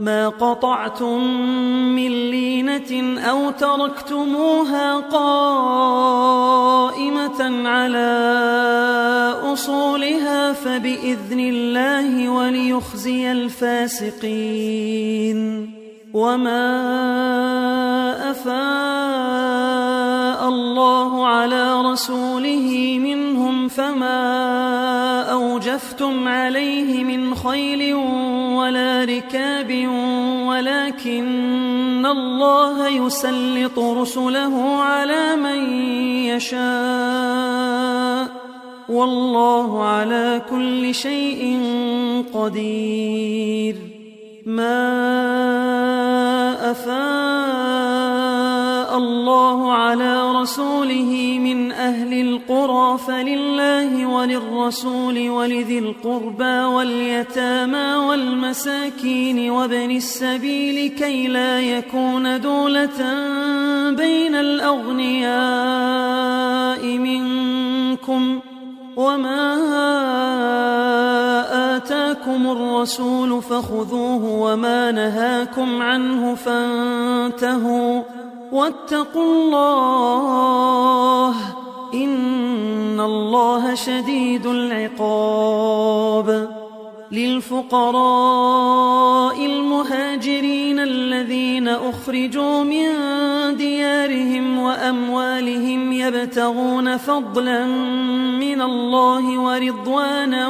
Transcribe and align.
ما 0.00 0.28
قطعتم 0.28 1.24
من 1.94 2.30
لينة 2.30 3.20
أو 3.20 3.50
تركتموها 3.50 4.96
قائمة 4.96 6.00
على 7.68 8.10
أصولها 9.52 10.52
فبإذن 10.52 11.40
الله 11.40 12.28
وليخزي 12.30 13.32
الفاسقين. 13.32 14.70
وما 16.14 16.70
أفاء 18.30 18.60
الله 20.48 21.26
على 21.26 21.82
رسوله 21.82 22.98
منهم 23.02 23.68
فما 23.68 24.20
أوجفتم 25.32 26.28
عليه 26.28 27.04
من 27.04 27.34
خيل 27.34 27.94
ولا 28.70 29.04
ركاب 29.04 29.88
ولكن 30.46 32.06
الله 32.06 32.88
يسلط 32.88 33.78
رسله 33.78 34.82
على 34.82 35.36
من 35.36 35.72
يشاء 36.30 36.60
والله 38.88 39.84
على 39.84 40.42
كل 40.50 40.94
شيء 40.94 41.60
قدير. 42.34 43.76
ما 44.46 44.80
أفاء 46.70 48.09
الله 48.96 49.72
على 49.72 50.32
رسوله 50.32 51.38
من 51.40 51.72
أهل 51.72 52.20
القرى 52.20 52.98
فلله 52.98 54.06
وللرسول 54.06 55.30
ولذي 55.30 55.78
القربى 55.78 56.60
واليتامى 56.74 57.94
والمساكين 57.94 59.50
وابن 59.50 59.90
السبيل 59.90 60.90
كي 60.90 61.28
لا 61.28 61.60
يكون 61.60 62.40
دولة 62.40 62.98
بين 63.90 64.34
الأغنياء 64.34 65.30
منكم 66.98 68.40
وما 68.96 69.56
آتاكم 71.76 72.50
الرسول 72.50 73.42
فخذوه 73.42 74.24
وما 74.24 74.92
نهاكم 74.92 75.82
عنه 75.82 76.34
فانتهوا 76.34 78.19
واتقوا 78.52 79.34
الله 79.34 80.40
إن 81.94 83.00
الله 83.00 83.74
شديد 83.74 84.46
العقاب 84.46 85.90
للفقراء 87.12 88.66
المهاجرين 89.46 90.78
الذين 90.78 91.68
أخرجوا 91.68 92.62
من 92.62 92.86
ديارهم 93.56 94.58
وأموالهم 94.58 95.92
يبتغون 95.92 96.96
فضلا 96.96 97.66
من 98.40 98.62
الله 98.62 99.38
ورضوانا 99.38 100.48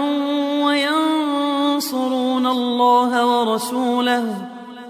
وينصرون 0.64 2.46
الله 2.46 3.26
ورسوله 3.26 4.59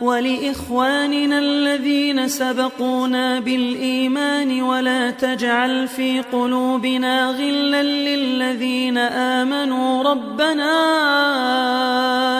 ولإخواننا 0.00 1.38
الذين 1.38 2.28
سبقونا 2.28 3.40
بالإيمان 3.40 4.62
ولا 4.62 5.10
تجعل 5.10 5.88
في 5.88 6.20
قلوبنا 6.20 7.26
غلا 7.26 7.82
للذين 7.82 8.98
آمنوا. 8.98 10.02
ربنا 10.02 10.72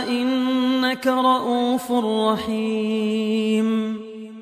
إنك 0.08 1.06
رؤوف 1.06 1.92
رحيم. 1.92 4.05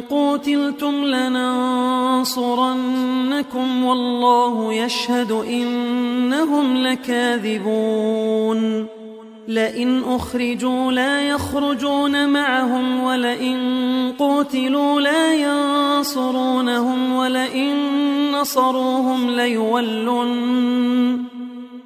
قوتلتم 0.00 1.04
لننصرنكم 1.04 2.24
والله 3.84 4.72
يشهد 4.72 5.32
إنهم 5.32 6.76
لكاذبون 6.76 8.18
لئن 9.48 10.02
أخرجوا 10.04 10.92
لا 10.92 11.28
يخرجون 11.28 12.28
معهم 12.28 13.02
ولئن 13.02 13.58
قوتلوا 14.18 15.00
لا 15.00 15.34
ينصرونهم 15.34 17.12
ولئن 17.12 17.76
نصروهم 18.32 19.30
ليولن 19.30 21.27